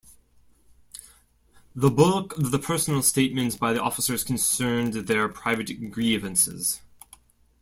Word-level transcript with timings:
The 1.75 1.91
bulk 1.91 2.35
of 2.35 2.49
the 2.49 2.57
personal 2.57 3.03
statements 3.03 3.55
by 3.55 3.71
the 3.71 3.81
officers 3.83 4.23
concerned 4.23 4.93
their 4.95 5.29
private 5.29 5.91
grievances. 5.91 6.81